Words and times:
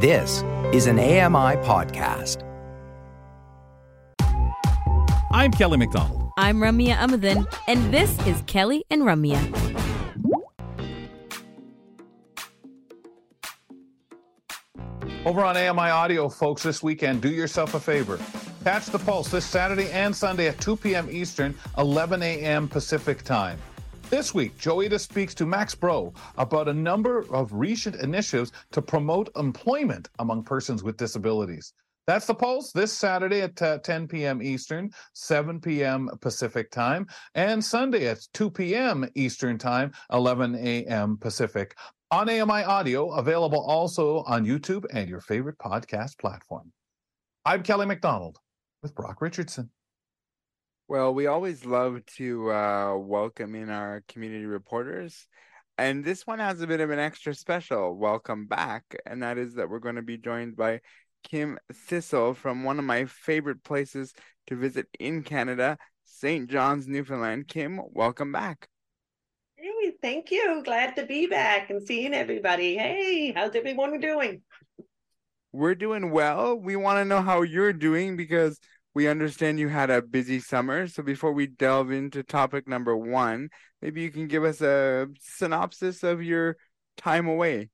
This 0.00 0.44
is 0.72 0.86
an 0.86 1.00
AMI 1.00 1.56
podcast. 1.66 2.44
I'm 5.32 5.50
Kelly 5.50 5.76
McDonald. 5.76 6.30
I'm 6.38 6.58
Ramya 6.58 6.94
Amuthan, 6.94 7.52
and 7.66 7.92
this 7.92 8.16
is 8.24 8.40
Kelly 8.46 8.84
and 8.90 9.02
Ramya. 9.02 9.42
Over 15.26 15.44
on 15.44 15.56
AMI 15.56 15.90
Audio, 15.90 16.28
folks, 16.28 16.62
this 16.62 16.80
weekend, 16.80 17.20
do 17.20 17.28
yourself 17.28 17.74
a 17.74 17.80
favor. 17.80 18.20
Catch 18.62 18.86
the 18.86 19.00
Pulse 19.00 19.32
this 19.32 19.44
Saturday 19.44 19.90
and 19.90 20.14
Sunday 20.14 20.46
at 20.46 20.60
2 20.60 20.76
p.m. 20.76 21.08
Eastern, 21.10 21.56
11 21.76 22.22
a.m. 22.22 22.68
Pacific 22.68 23.24
Time. 23.24 23.58
This 24.10 24.32
week, 24.32 24.56
Joita 24.56 24.98
speaks 24.98 25.34
to 25.34 25.44
Max 25.44 25.74
Bro 25.74 26.14
about 26.38 26.66
a 26.66 26.72
number 26.72 27.26
of 27.30 27.52
recent 27.52 27.96
initiatives 27.96 28.52
to 28.72 28.80
promote 28.80 29.28
employment 29.36 30.08
among 30.18 30.44
persons 30.44 30.82
with 30.82 30.96
disabilities. 30.96 31.74
That's 32.06 32.24
the 32.24 32.34
Pulse 32.34 32.72
this 32.72 32.90
Saturday 32.90 33.42
at 33.42 33.60
uh, 33.60 33.76
10 33.80 34.08
p.m. 34.08 34.40
Eastern, 34.40 34.92
7 35.12 35.60
p.m. 35.60 36.08
Pacific 36.22 36.70
Time, 36.70 37.06
and 37.34 37.62
Sunday 37.62 38.08
at 38.08 38.26
2 38.32 38.50
p.m. 38.50 39.06
Eastern 39.14 39.58
Time, 39.58 39.92
11 40.10 40.54
a.m. 40.54 41.18
Pacific. 41.18 41.76
On 42.10 42.30
AMI 42.30 42.64
Audio, 42.64 43.10
available 43.10 43.60
also 43.60 44.20
on 44.20 44.46
YouTube 44.46 44.86
and 44.90 45.10
your 45.10 45.20
favorite 45.20 45.58
podcast 45.58 46.18
platform. 46.18 46.72
I'm 47.44 47.62
Kelly 47.62 47.84
McDonald 47.84 48.38
with 48.82 48.94
Brock 48.94 49.20
Richardson. 49.20 49.68
Well, 50.88 51.12
we 51.12 51.26
always 51.26 51.66
love 51.66 52.00
to 52.16 52.50
uh, 52.50 52.96
welcome 52.96 53.54
in 53.54 53.68
our 53.68 54.02
community 54.08 54.46
reporters. 54.46 55.26
And 55.76 56.02
this 56.02 56.26
one 56.26 56.38
has 56.38 56.62
a 56.62 56.66
bit 56.66 56.80
of 56.80 56.88
an 56.88 56.98
extra 56.98 57.34
special 57.34 57.94
welcome 57.94 58.46
back. 58.46 58.96
And 59.04 59.22
that 59.22 59.36
is 59.36 59.56
that 59.56 59.68
we're 59.68 59.80
going 59.80 59.96
to 59.96 60.02
be 60.02 60.16
joined 60.16 60.56
by 60.56 60.80
Kim 61.24 61.58
Thistle 61.70 62.32
from 62.32 62.64
one 62.64 62.78
of 62.78 62.86
my 62.86 63.04
favorite 63.04 63.62
places 63.62 64.14
to 64.46 64.56
visit 64.56 64.86
in 64.98 65.24
Canada, 65.24 65.76
St. 66.06 66.48
John's, 66.48 66.88
Newfoundland. 66.88 67.48
Kim, 67.48 67.82
welcome 67.90 68.32
back. 68.32 68.66
Hey, 69.56 69.92
thank 70.00 70.30
you. 70.30 70.62
Glad 70.64 70.96
to 70.96 71.04
be 71.04 71.26
back 71.26 71.68
and 71.68 71.86
seeing 71.86 72.14
everybody. 72.14 72.78
Hey, 72.78 73.32
how's 73.32 73.54
everyone 73.54 74.00
doing? 74.00 74.40
We're 75.52 75.74
doing 75.74 76.12
well. 76.12 76.58
We 76.58 76.76
want 76.76 76.96
to 76.96 77.04
know 77.04 77.20
how 77.20 77.42
you're 77.42 77.74
doing 77.74 78.16
because 78.16 78.58
we 78.98 79.06
understand 79.06 79.60
you 79.60 79.68
had 79.68 79.90
a 79.90 80.02
busy 80.02 80.40
summer. 80.40 80.88
So 80.88 81.04
before 81.04 81.32
we 81.32 81.46
delve 81.46 81.92
into 81.92 82.24
topic 82.24 82.66
number 82.66 82.96
one, 82.96 83.48
maybe 83.80 84.02
you 84.02 84.10
can 84.10 84.26
give 84.26 84.42
us 84.42 84.60
a 84.60 85.06
synopsis 85.20 86.02
of 86.02 86.20
your 86.20 86.56
time 86.96 87.28
away. 87.28 87.68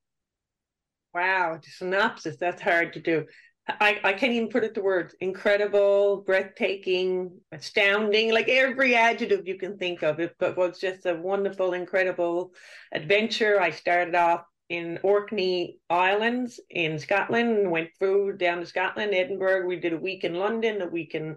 Wow, 1.15 1.61
synopsis, 1.63 2.37
that's 2.39 2.61
hard 2.61 2.93
to 2.93 3.01
do. 3.01 3.25
I, 3.67 3.99
I 4.05 4.13
can't 4.13 4.35
even 4.35 4.51
put 4.51 4.65
it 4.65 4.75
to 4.75 4.83
words. 4.83 5.15
Incredible, 5.23 6.25
breathtaking, 6.27 7.41
astounding, 7.53 8.35
like 8.35 8.51
every 8.51 8.95
adjective 8.95 9.49
you 9.49 9.57
can 9.57 9.79
think 9.79 10.03
of. 10.03 10.21
It 10.21 10.35
but 10.39 10.59
was 10.59 10.79
just 10.79 11.07
a 11.07 11.15
wonderful, 11.15 11.73
incredible 11.73 12.53
adventure. 12.93 13.59
I 13.59 13.71
started 13.71 14.15
off 14.15 14.43
in 14.69 14.99
Orkney 15.03 15.79
Islands 15.91 16.59
in 16.71 16.99
Scotland, 16.99 17.71
went 17.71 17.91
through 17.99 18.39
down 18.39 18.61
to 18.61 18.67
Scotland, 18.67 19.15
Edinburgh. 19.15 19.67
We 19.67 19.77
did 19.77 19.93
a 19.93 19.99
week 19.99 20.25
in 20.25 20.35
London, 20.35 20.83
a 20.83 20.87
week 20.87 21.15
in 21.15 21.37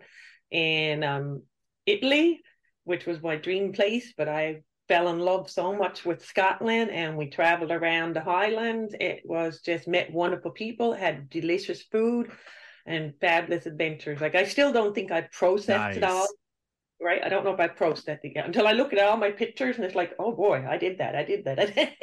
in 0.49 1.03
um, 1.03 1.43
Italy, 1.85 2.41
which 2.85 3.05
was 3.05 3.21
my 3.21 3.35
dream 3.35 3.73
place. 3.73 4.13
But 4.17 4.29
I 4.29 4.61
fell 4.87 5.09
in 5.09 5.19
love 5.19 5.49
so 5.49 5.75
much 5.75 6.05
with 6.05 6.25
Scotland, 6.25 6.91
and 6.91 7.17
we 7.17 7.29
traveled 7.29 7.71
around 7.71 8.15
the 8.15 8.21
Highlands. 8.21 8.95
It 8.99 9.21
was 9.25 9.61
just 9.61 9.87
met 9.87 10.11
wonderful 10.13 10.51
people, 10.51 10.93
had 10.93 11.29
delicious 11.29 11.81
food, 11.83 12.31
and 12.85 13.13
fabulous 13.19 13.65
adventures. 13.65 14.21
Like 14.21 14.35
I 14.35 14.45
still 14.45 14.71
don't 14.71 14.95
think 14.95 15.11
I 15.11 15.21
processed 15.21 15.69
nice. 15.69 15.97
it 15.97 16.03
all. 16.03 16.27
Right, 16.99 17.21
I 17.23 17.29
don't 17.29 17.45
know 17.45 17.53
if 17.53 17.59
I 17.59 17.67
processed 17.67 18.25
it 18.25 18.31
yet 18.33 18.47
until 18.47 18.67
I 18.67 18.71
look 18.71 18.91
at 18.91 18.99
all 18.99 19.17
my 19.17 19.29
pictures, 19.29 19.75
and 19.75 19.85
it's 19.85 19.93
like, 19.93 20.13
oh 20.17 20.31
boy, 20.31 20.65
I 20.67 20.77
did 20.77 20.97
that, 20.97 21.15
I 21.15 21.23
did 21.23 21.45
that. 21.45 21.75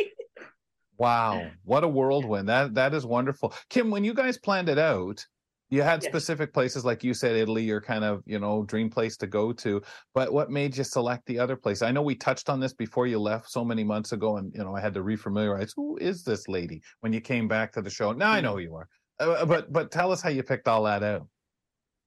Wow, 0.99 1.50
what 1.65 1.84
a 1.84 1.88
whirlwind! 1.88 2.49
That 2.49 2.75
that 2.75 2.94
is 2.94 3.05
wonderful, 3.05 3.53
Kim. 3.69 3.91
When 3.91 4.05
you 4.05 4.15
guys 4.15 4.38
planned 4.38 4.69
it 4.69 4.78
out, 4.78 5.25
you 5.71 5.82
had 5.82 6.03
yes. 6.03 6.10
specific 6.10 6.53
places, 6.53 6.84
like 6.84 7.03
you 7.03 7.15
said, 7.15 7.37
Italy, 7.37 7.65
your 7.65 7.81
kind 7.81 8.05
of 8.05 8.22
you 8.27 8.38
know 8.38 8.65
dream 8.65 8.91
place 8.91 9.16
to 9.19 9.27
go 9.27 9.53
to. 9.54 9.83
But 10.15 10.33
what 10.33 10.50
made 10.50 10.77
you 10.77 10.84
select 10.84 11.27
the 11.27 11.38
other 11.38 11.56
place? 11.56 11.83
I 11.83 11.91
know 11.91 12.03
we 12.03 12.15
touched 12.15 12.49
on 12.49 12.60
this 12.60 12.72
before 12.72 13.06
you 13.06 13.19
left 13.19 13.50
so 13.50 13.65
many 13.65 13.83
months 13.83 14.12
ago, 14.12 14.37
and 14.37 14.53
you 14.54 14.62
know 14.62 14.77
I 14.77 14.81
had 14.81 14.94
to 14.94 15.00
refamiliarize. 15.00 15.72
Who 15.75 15.97
is 15.97 16.22
this 16.22 16.49
lady? 16.49 16.81
When 17.00 17.12
you 17.12 17.21
came 17.21 17.49
back 17.49 17.72
to 17.72 17.83
the 17.83 17.91
show, 17.91 18.12
now 18.12 18.31
I 18.31 18.41
know 18.41 18.53
who 18.53 18.60
you 18.60 18.77
are. 18.77 18.88
Uh, 19.19 19.44
but 19.47 19.72
but 19.72 19.91
tell 19.91 20.12
us 20.12 20.22
how 20.22 20.31
you 20.31 20.43
picked 20.43 20.69
all 20.69 20.84
that 20.84 21.03
out. 21.03 21.27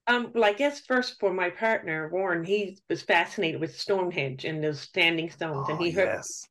Um, 0.08 0.32
well, 0.34 0.46
I 0.46 0.54
guess 0.54 0.80
first 0.80 1.20
for 1.20 1.34
my 1.34 1.50
partner 1.50 2.10
Warren, 2.10 2.46
he 2.46 2.80
was 2.90 3.02
fascinated 3.02 3.60
with 3.60 3.78
Stonehenge 3.78 4.46
and 4.46 4.64
those 4.64 4.80
standing 4.80 5.30
stones, 5.30 5.68
oh, 5.68 5.74
and 5.74 5.84
he 5.84 5.92
heard 5.92 6.16
yes. 6.16 6.48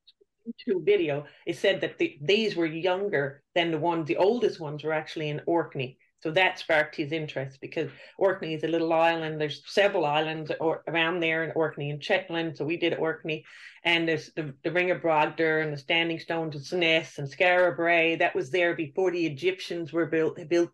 YouTube 0.46 0.84
video, 0.84 1.26
it 1.46 1.56
said 1.56 1.80
that 1.80 1.98
the, 1.98 2.18
these 2.20 2.56
were 2.56 2.66
younger 2.66 3.42
than 3.54 3.70
the 3.70 3.78
ones, 3.78 4.06
the 4.06 4.16
oldest 4.16 4.60
ones 4.60 4.84
were 4.84 4.92
actually 4.92 5.28
in 5.28 5.40
Orkney. 5.46 5.98
So 6.22 6.30
that 6.32 6.58
sparked 6.58 6.96
his 6.96 7.12
interest 7.12 7.60
because 7.60 7.90
Orkney 8.18 8.54
is 8.54 8.64
a 8.64 8.68
little 8.68 8.92
island. 8.92 9.40
There's 9.40 9.62
several 9.66 10.04
islands 10.04 10.50
or, 10.60 10.82
around 10.88 11.20
there 11.20 11.44
in 11.44 11.52
Orkney 11.54 11.90
and 11.90 12.02
Shetland. 12.02 12.56
So 12.56 12.64
we 12.64 12.76
did 12.76 12.94
Orkney. 12.94 13.44
And 13.84 14.08
there's 14.08 14.32
the, 14.34 14.54
the 14.64 14.72
Ring 14.72 14.90
of 14.90 15.02
Brodgar 15.02 15.62
and 15.62 15.72
the 15.72 15.78
Standing 15.78 16.18
Stones 16.18 16.56
of 16.56 16.62
Stenness 16.62 17.18
and 17.18 17.30
Skara 17.30 17.76
Brae. 17.76 18.16
That 18.16 18.34
was 18.34 18.50
there 18.50 18.74
before 18.74 19.10
the 19.10 19.26
Egyptians 19.26 19.92
were 19.92 20.06
built, 20.06 20.38
built 20.48 20.70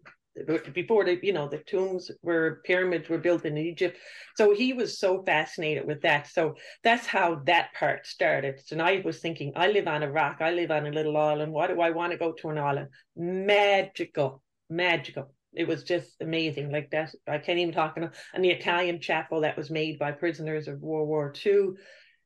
before 0.72 1.04
the 1.04 1.18
you 1.22 1.32
know 1.32 1.48
the 1.48 1.58
tombs 1.58 2.10
were 2.22 2.62
pyramids 2.64 3.08
were 3.08 3.18
built 3.18 3.44
in 3.44 3.58
Egypt. 3.58 3.98
So 4.36 4.54
he 4.54 4.72
was 4.72 4.98
so 4.98 5.22
fascinated 5.24 5.86
with 5.86 6.02
that. 6.02 6.26
So 6.28 6.54
that's 6.82 7.06
how 7.06 7.42
that 7.46 7.74
part 7.74 8.06
started. 8.06 8.60
So 8.64 8.78
I 8.78 9.02
was 9.04 9.20
thinking, 9.20 9.52
I 9.56 9.68
live 9.68 9.86
on 9.86 10.02
a 10.02 10.10
rock, 10.10 10.38
I 10.40 10.52
live 10.52 10.70
on 10.70 10.86
a 10.86 10.90
little 10.90 11.16
island. 11.16 11.52
Why 11.52 11.66
do 11.66 11.80
I 11.80 11.90
want 11.90 12.12
to 12.12 12.18
go 12.18 12.32
to 12.32 12.48
an 12.48 12.58
island? 12.58 12.88
Magical, 13.16 14.42
magical. 14.70 15.32
It 15.54 15.68
was 15.68 15.84
just 15.84 16.16
amazing. 16.20 16.72
Like 16.72 16.90
that, 16.92 17.14
I 17.28 17.38
can't 17.38 17.58
even 17.58 17.74
talk 17.74 17.96
enough. 17.96 18.12
And 18.32 18.42
the 18.42 18.50
Italian 18.50 19.00
chapel 19.00 19.42
that 19.42 19.56
was 19.56 19.70
made 19.70 19.98
by 19.98 20.12
prisoners 20.12 20.66
of 20.66 20.80
World 20.80 21.08
War 21.08 21.32
II. 21.44 21.70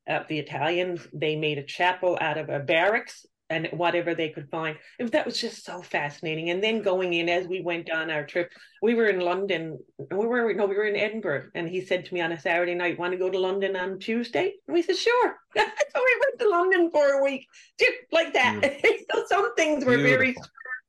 Uh, 0.09 0.23
the 0.29 0.39
Italians, 0.39 1.05
they 1.11 1.35
made 1.35 1.57
a 1.57 1.63
chapel 1.63 2.17
out 2.21 2.37
of 2.37 2.47
a 2.47 2.59
barracks 2.59 3.25
and 3.49 3.67
whatever 3.71 4.13
they 4.13 4.29
could 4.29 4.49
find. 4.49 4.77
It, 4.99 5.11
that 5.11 5.25
was 5.25 5.39
just 5.39 5.65
so 5.65 5.81
fascinating. 5.81 6.49
And 6.49 6.61
then 6.63 6.81
going 6.81 7.13
in 7.13 7.29
as 7.29 7.47
we 7.47 7.61
went 7.61 7.89
on 7.89 8.11
our 8.11 8.25
trip, 8.25 8.51
we 8.81 8.93
were 8.93 9.07
in 9.07 9.19
London. 9.19 9.79
We 9.97 10.27
were 10.27 10.53
no, 10.53 10.65
we 10.65 10.75
were 10.75 10.85
in 10.85 10.95
Edinburgh, 10.95 11.49
and 11.55 11.67
he 11.67 11.81
said 11.81 12.05
to 12.05 12.13
me 12.13 12.21
on 12.21 12.31
a 12.31 12.39
Saturday 12.39 12.75
night, 12.75 12.99
"Want 12.99 13.13
to 13.13 13.17
go 13.17 13.29
to 13.29 13.39
London 13.39 13.75
on 13.75 13.99
Tuesday?" 13.99 14.53
And 14.67 14.73
we 14.73 14.81
said, 14.81 14.97
"Sure." 14.97 15.35
so 15.57 15.63
we 15.63 16.21
went 16.25 16.39
to 16.39 16.49
London 16.49 16.91
for 16.91 17.19
a 17.19 17.23
week, 17.23 17.45
just 17.79 17.93
like 18.11 18.33
that. 18.33 18.61
Mm. 18.61 18.97
so 19.11 19.25
some 19.27 19.55
things 19.55 19.85
were 19.85 19.97
Beautiful. 19.97 20.17
very 20.17 20.35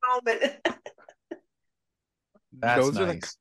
moment. 0.09 0.43
That's 2.61 2.85
those 2.85 2.95
nice. 2.95 3.03
are 3.03 3.07
the 3.07 3.33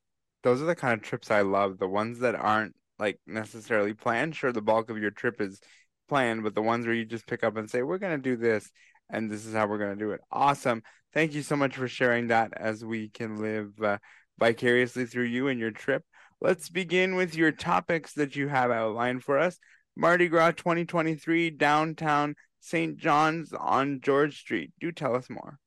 those 0.44 0.62
are 0.62 0.66
the 0.66 0.76
kind 0.76 0.94
of 0.94 1.02
trips 1.02 1.32
I 1.32 1.42
love. 1.42 1.80
The 1.80 1.88
ones 1.88 2.20
that 2.20 2.36
aren't 2.36 2.76
like 3.00 3.20
necessarily 3.26 3.94
planned. 3.94 4.36
Sure, 4.36 4.52
the 4.52 4.62
bulk 4.62 4.90
of 4.90 4.98
your 4.98 5.12
trip 5.12 5.42
is 5.42 5.60
planned, 6.08 6.44
but 6.44 6.56
the 6.56 6.62
ones 6.62 6.86
where 6.86 6.96
you 6.96 7.06
just 7.06 7.28
pick 7.28 7.44
up 7.44 7.58
and 7.58 7.70
say, 7.70 7.82
"We're 7.82 7.98
going 7.98 8.16
to 8.16 8.22
do 8.22 8.36
this," 8.38 8.72
and 9.10 9.30
this 9.30 9.46
is 9.46 9.54
how 9.54 9.68
we're 9.68 9.78
going 9.78 9.98
to 9.98 10.04
do 10.04 10.12
it. 10.12 10.22
Awesome. 10.32 10.84
Thank 11.14 11.34
you 11.34 11.42
so 11.42 11.56
much 11.56 11.76
for 11.76 11.88
sharing 11.88 12.28
that 12.28 12.54
as 12.56 12.84
we 12.84 13.10
can 13.10 13.42
live 13.42 13.72
uh, 13.82 13.98
vicariously 14.40 15.06
through 15.06 15.26
you 15.26 15.48
and 15.48 15.60
your 15.60 15.72
trip. 15.72 16.04
Let's 16.42 16.70
begin 16.70 17.16
with 17.16 17.36
your 17.36 17.52
topics 17.52 18.14
that 18.14 18.36
you 18.36 18.48
have 18.48 18.70
outlined 18.70 19.24
for 19.24 19.40
us. 19.40 19.58
Mardi 19.96 20.28
Gras 20.28 20.52
2023, 20.52 21.50
downtown 21.50 22.36
St. 22.60 22.98
John's 22.98 23.54
on 23.54 24.02
George 24.02 24.40
Street. 24.40 24.72
Do 24.80 24.92
tell 24.92 25.16
us 25.16 25.30
more. 25.30 25.58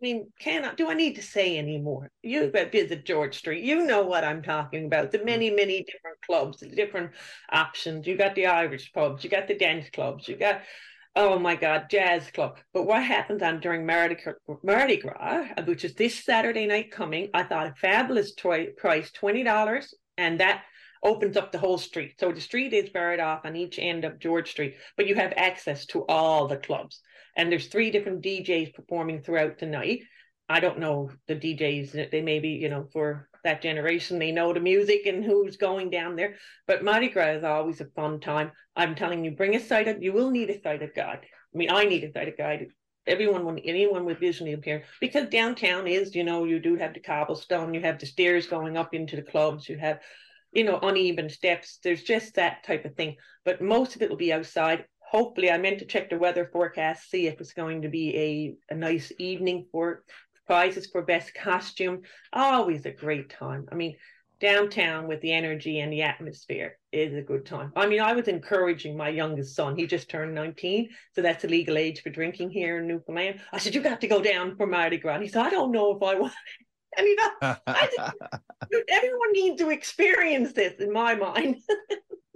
I 0.00 0.04
mean, 0.04 0.32
can 0.38 0.64
I, 0.64 0.74
do 0.74 0.88
I 0.88 0.94
need 0.94 1.16
to 1.16 1.22
say 1.22 1.58
any 1.58 1.78
more? 1.78 2.10
You 2.22 2.50
visit 2.50 3.04
George 3.04 3.36
Street. 3.36 3.64
You 3.64 3.84
know 3.84 4.02
what 4.02 4.22
I'm 4.22 4.42
talking 4.42 4.86
about. 4.86 5.10
The 5.10 5.24
many, 5.24 5.50
many 5.50 5.82
different 5.82 6.18
clubs, 6.24 6.60
the 6.60 6.68
different 6.68 7.10
options. 7.50 8.06
You 8.06 8.16
got 8.16 8.36
the 8.36 8.46
Irish 8.46 8.92
pubs, 8.92 9.24
you 9.24 9.30
got 9.30 9.48
the 9.48 9.58
dance 9.58 9.90
clubs, 9.90 10.28
you 10.28 10.36
got 10.36 10.62
oh 11.18 11.36
my 11.36 11.56
God, 11.56 11.86
jazz 11.90 12.30
club. 12.30 12.58
But 12.72 12.84
what 12.86 13.02
happens 13.02 13.42
on 13.42 13.56
um, 13.56 13.60
during 13.60 13.84
Mardi, 13.84 14.16
Mardi 14.62 14.98
Gras, 14.98 15.48
uh, 15.56 15.62
which 15.64 15.84
is 15.84 15.94
this 15.94 16.24
Saturday 16.24 16.64
night 16.64 16.92
coming, 16.92 17.28
I 17.34 17.42
thought 17.42 17.66
a 17.66 17.74
fabulous 17.74 18.34
toy, 18.34 18.68
price, 18.76 19.10
$20. 19.20 19.84
And 20.16 20.38
that 20.38 20.62
opens 21.02 21.36
up 21.36 21.50
the 21.50 21.58
whole 21.58 21.76
street. 21.76 22.14
So 22.20 22.30
the 22.30 22.40
street 22.40 22.72
is 22.72 22.90
buried 22.90 23.18
off 23.18 23.44
on 23.44 23.56
each 23.56 23.80
end 23.80 24.04
of 24.04 24.20
George 24.20 24.52
Street, 24.52 24.76
but 24.96 25.08
you 25.08 25.16
have 25.16 25.32
access 25.36 25.86
to 25.86 26.04
all 26.06 26.46
the 26.46 26.56
clubs. 26.56 27.00
And 27.36 27.50
there's 27.50 27.66
three 27.66 27.90
different 27.90 28.22
DJs 28.22 28.74
performing 28.74 29.22
throughout 29.22 29.58
the 29.58 29.66
night. 29.66 30.02
I 30.48 30.60
don't 30.60 30.78
know 30.78 31.10
the 31.26 31.36
DJs. 31.36 32.10
They 32.10 32.22
may 32.22 32.38
be, 32.38 32.50
you 32.50 32.68
know, 32.68 32.88
for 32.92 33.28
that 33.44 33.62
generation, 33.62 34.18
they 34.18 34.32
know 34.32 34.52
the 34.52 34.60
music 34.60 35.06
and 35.06 35.24
who's 35.24 35.56
going 35.56 35.90
down 35.90 36.16
there. 36.16 36.36
But 36.66 36.82
Mardi 36.82 37.08
Gras 37.08 37.36
is 37.36 37.44
always 37.44 37.80
a 37.80 37.86
fun 37.86 38.20
time. 38.20 38.52
I'm 38.74 38.94
telling 38.94 39.24
you, 39.24 39.32
bring 39.32 39.56
a 39.56 39.60
sighted. 39.60 40.02
You 40.02 40.12
will 40.12 40.30
need 40.30 40.50
a 40.50 40.60
sighted 40.60 40.94
guide. 40.94 41.20
I 41.54 41.56
mean, 41.56 41.70
I 41.70 41.84
need 41.84 42.04
a 42.04 42.12
sighted 42.12 42.36
guide 42.36 42.68
everyone 43.08 43.58
anyone 43.60 44.04
with 44.04 44.20
visually 44.20 44.52
impaired 44.52 44.84
because 45.00 45.28
downtown 45.28 45.86
is 45.86 46.14
you 46.14 46.22
know 46.22 46.44
you 46.44 46.58
do 46.58 46.76
have 46.76 46.92
the 46.92 47.00
cobblestone 47.00 47.72
you 47.72 47.80
have 47.80 47.98
the 47.98 48.06
stairs 48.06 48.46
going 48.46 48.76
up 48.76 48.94
into 48.94 49.16
the 49.16 49.22
clubs 49.22 49.68
you 49.68 49.78
have 49.78 49.98
you 50.52 50.62
know 50.62 50.78
uneven 50.82 51.28
steps 51.28 51.78
there's 51.82 52.02
just 52.02 52.34
that 52.34 52.62
type 52.64 52.84
of 52.84 52.94
thing 52.94 53.16
but 53.44 53.62
most 53.62 53.96
of 53.96 54.02
it 54.02 54.10
will 54.10 54.16
be 54.16 54.32
outside 54.32 54.84
hopefully 54.98 55.50
i 55.50 55.56
meant 55.56 55.78
to 55.78 55.86
check 55.86 56.10
the 56.10 56.18
weather 56.18 56.50
forecast 56.52 57.10
see 57.10 57.26
if 57.26 57.40
it's 57.40 57.54
going 57.54 57.82
to 57.82 57.88
be 57.88 58.14
a, 58.70 58.74
a 58.74 58.76
nice 58.76 59.10
evening 59.18 59.66
for 59.72 60.04
prizes 60.48 60.88
for 60.90 61.02
best 61.02 61.32
costume 61.48 62.02
always 62.32 62.84
a 62.86 62.90
great 62.90 63.30
time 63.30 63.68
i 63.70 63.76
mean 63.76 63.94
downtown 64.40 65.08
with 65.08 65.20
the 65.20 65.32
energy 65.32 65.80
and 65.80 65.92
the 65.92 66.02
atmosphere 66.02 66.78
is 66.92 67.14
a 67.14 67.22
good 67.22 67.44
time. 67.44 67.72
I 67.74 67.86
mean, 67.86 68.00
I 68.00 68.12
was 68.12 68.28
encouraging 68.28 68.96
my 68.96 69.08
youngest 69.08 69.54
son. 69.54 69.76
He 69.76 69.86
just 69.86 70.08
turned 70.08 70.34
19, 70.34 70.88
so 71.14 71.22
that's 71.22 71.42
the 71.42 71.48
legal 71.48 71.76
age 71.76 72.02
for 72.02 72.10
drinking 72.10 72.50
here 72.50 72.78
in 72.78 72.86
Newfoundland. 72.86 73.40
I 73.52 73.58
said, 73.58 73.74
You 73.74 73.82
got 73.82 74.00
to 74.00 74.08
go 74.08 74.22
down 74.22 74.56
for 74.56 74.66
Mardi 74.66 74.98
Gras. 74.98 75.14
And 75.14 75.22
he 75.22 75.28
said, 75.28 75.44
I 75.44 75.50
don't 75.50 75.72
know 75.72 75.96
if 75.96 76.02
I 76.02 76.18
want. 76.18 76.32
And 76.96 77.06
you 77.06 77.16
know, 77.16 77.54
I 77.66 77.88
said, 77.96 78.82
everyone 78.88 79.32
needs 79.32 79.60
to 79.60 79.68
experience 79.68 80.52
this 80.54 80.80
in 80.80 80.90
my 80.90 81.14
mind. 81.14 81.56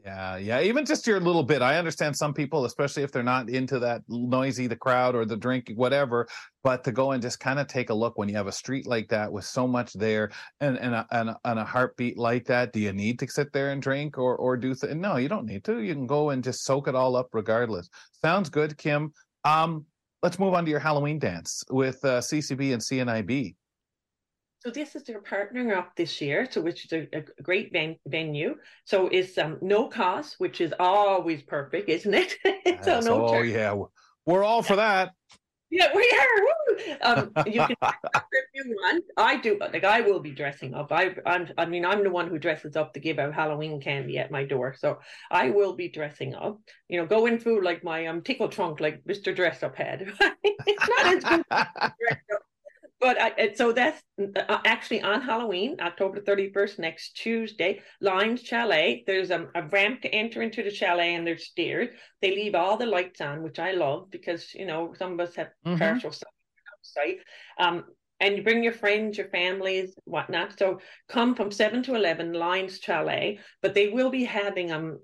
Yeah, 0.05 0.37
yeah. 0.37 0.61
Even 0.61 0.85
just 0.85 1.07
your 1.07 1.21
little 1.21 1.45
bit. 1.45 1.63
I 1.63 1.79
understand 1.79 2.17
some 2.17 2.35
people, 2.35 2.65
especially 2.65 3.05
if 3.05 3.13
they're 3.13 3.23
not 3.23 3.49
into 3.49 3.79
that 3.79 4.03
noisy, 4.09 4.67
the 4.67 4.75
crowd 4.75 5.15
or 5.15 5.25
the 5.25 5.37
drink, 5.37 5.71
whatever. 5.77 6.27
But 6.65 6.83
to 6.85 6.93
go 6.93 7.13
and 7.13 7.23
just 7.23 7.39
kind 7.39 7.61
of 7.61 7.69
take 7.69 7.91
a 7.91 7.95
look 7.95 8.19
when 8.19 8.29
you 8.29 8.35
have 8.35 8.49
a 8.49 8.53
street 8.53 8.85
like 8.85 9.09
that 9.11 9.31
with 9.31 9.45
so 9.45 9.69
much 9.69 9.93
there 9.93 10.33
and 10.61 10.77
and 10.77 10.95
a, 10.95 11.07
and 11.13 11.31
a, 11.31 11.39
and 11.45 11.59
a 11.61 11.65
heartbeat 11.65 12.19
like 12.19 12.47
that, 12.47 12.73
do 12.73 12.81
you 12.81 12.93
need 12.93 13.21
to 13.21 13.29
sit 13.29 13.53
there 13.53 13.71
and 13.71 13.81
drink 13.81 14.19
or 14.19 14.37
or 14.37 14.57
do 14.57 14.75
th- 14.75 14.93
no? 14.97 15.19
You 15.19 15.29
don't 15.29 15.47
need 15.47 15.63
to. 15.65 15.79
You 15.79 15.95
can 15.95 16.09
go 16.09 16.31
and 16.31 16.43
just 16.43 16.65
soak 16.65 16.89
it 16.89 16.97
all 16.97 17.15
up 17.15 17.29
regardless. 17.33 17.89
Sounds 18.21 18.51
good, 18.51 18.77
Kim. 18.77 19.13
Um, 19.45 19.87
let's 20.23 20.41
move 20.41 20.55
on 20.55 20.65
to 20.65 20.71
your 20.71 20.81
Halloween 20.81 21.21
dance 21.21 21.63
with 21.71 22.05
uh, 22.05 22.21
CCB 22.21 22.73
and 22.73 22.83
CNIB. 22.83 23.55
So 24.63 24.71
this 24.71 24.95
is 24.95 25.03
their 25.03 25.21
partnering 25.21 25.77
up 25.77 25.97
this 25.97 26.21
year, 26.21 26.47
so 26.49 26.61
which 26.61 26.85
is 26.85 26.93
a, 26.93 27.09
a 27.13 27.43
great 27.43 27.73
ven- 27.73 27.99
venue. 28.07 28.55
So 28.85 29.09
it's 29.09 29.37
um, 29.37 29.59
no 29.61 29.89
cost, 29.89 30.37
which 30.39 30.61
is 30.61 30.73
always 30.79 31.43
perfect, 31.43 31.89
isn't 31.89 32.15
it? 32.15 32.37
so 32.85 33.01
no. 33.01 33.27
Oh 33.27 33.43
yeah, 33.43 33.75
we're 34.25 34.45
all 34.45 34.63
for 34.63 34.77
that. 34.77 35.15
Yeah, 35.69 35.89
we 35.97 36.03
are. 36.21 36.99
Um, 37.01 37.33
you 37.47 37.67
can 37.67 37.75
if 37.83 38.45
you 38.55 38.77
want. 38.79 39.05
I 39.17 39.39
do. 39.39 39.59
Like 39.59 39.83
I 39.83 40.03
will 40.03 40.21
be 40.21 40.31
dressing 40.31 40.75
up. 40.75 40.93
I, 40.93 41.17
I'm. 41.27 41.49
I 41.59 41.67
mean, 41.67 41.85
I'm 41.85 42.05
the 42.05 42.11
one 42.11 42.29
who 42.29 42.39
dresses 42.39 42.77
up 42.77 42.95
to 42.95 43.01
give 43.01 43.19
out 43.19 43.35
Halloween 43.35 43.81
candy 43.81 44.19
at 44.19 44.31
my 44.31 44.45
door. 44.45 44.77
So 44.79 45.01
I 45.29 45.51
will 45.51 45.75
be 45.75 45.89
dressing 45.89 46.37
up. 46.37 46.61
You 46.89 47.01
know, 47.01 47.07
going 47.07 47.41
through 47.41 47.65
like 47.65 47.83
my 47.83 48.07
um 48.07 48.23
tickle 48.23 48.49
trunk, 48.49 48.79
like 48.81 49.03
Mister 49.07 49.35
Dress 49.35 49.65
Up 49.65 49.75
head. 49.75 50.13
it's 50.45 50.89
not 50.89 51.17
as 51.17 51.25
good 51.25 52.39
but 53.03 53.21
I, 53.21 53.53
so 53.55 53.73
that's 53.73 54.01
uh, 54.19 54.59
actually 54.65 55.03
on 55.03 55.21
Halloween, 55.21 55.77
October 55.81 56.21
31st, 56.21 56.79
next 56.79 57.17
Tuesday, 57.17 57.81
Lions 58.01 58.43
Chalet. 58.43 59.03
There's 59.09 59.31
a, 59.31 59.49
a, 59.57 59.67
ramp 59.67 60.03
to 60.03 60.15
enter 60.15 60.41
into 60.41 60.63
the 60.63 60.71
chalet 60.71 61.17
and 61.17 61.27
there's 61.27 61.47
stairs. 61.47 61.89
They 62.21 62.31
leave 62.31 62.55
all 62.55 62.77
the 62.77 62.87
lights 62.87 63.21
on, 63.21 63.43
which 63.43 63.59
I 63.59 63.73
love 63.73 64.09
because, 64.13 64.55
you 64.55 64.67
know, 64.67 64.95
some 64.97 65.15
of 65.15 65.21
us 65.21 65.35
have 65.35 65.49
mm-hmm. 65.67 65.79
partial 65.79 66.13
sight 66.13 66.29
outside. 66.79 67.17
Um, 67.59 67.85
and 68.21 68.37
you 68.37 68.45
bring 68.45 68.63
your 68.63 68.73
friends, 68.73 69.19
your 69.19 69.29
families, 69.31 69.97
whatnot. 70.05 70.57
So 70.57 70.79
come 71.09 71.35
from 71.35 71.51
7 71.51 71.83
to 71.83 71.97
11, 71.97 72.35
Lions 72.35 72.79
Chalet, 72.79 73.41
but 73.63 73.75
they 73.75 73.89
will 73.89 74.11
be 74.11 74.23
having 74.23 74.71
um 74.71 75.01